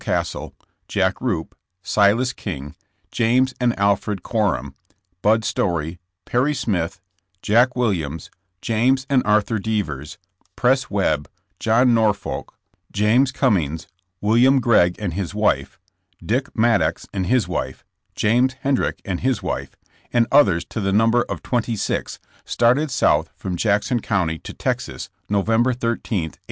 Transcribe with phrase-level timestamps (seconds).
[0.01, 0.55] Castle,
[0.87, 2.75] Jack Rupe, Silas King,
[3.11, 4.73] James and Alfred Corum,
[5.21, 6.99] Bud Story, Perry Smith,
[7.43, 8.31] Jack Williams,
[8.63, 10.17] James and Arthur Devers,
[10.55, 11.29] Press Webb,
[11.59, 12.55] John Norfolk,
[12.91, 13.85] James Cummings,
[14.21, 15.77] William Gregg and his wife,
[16.25, 19.75] Dick Mad dox and his wife, James Hendrick and his wife,
[20.11, 25.09] and others to the number of twenty six, started south from Jackson County to Texas,
[25.29, 26.39] November 13, 1864.